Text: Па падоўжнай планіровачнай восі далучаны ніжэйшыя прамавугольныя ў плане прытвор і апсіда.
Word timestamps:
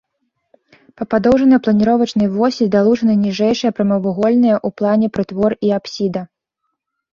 Па 1.01 1.05
падоўжнай 1.11 1.59
планіровачнай 1.67 2.29
восі 2.39 2.63
далучаны 2.77 3.13
ніжэйшыя 3.27 3.75
прамавугольныя 3.81 4.55
ў 4.67 4.79
плане 4.83 5.07
прытвор 5.21 5.51
і 5.71 5.73
апсіда. 5.81 6.21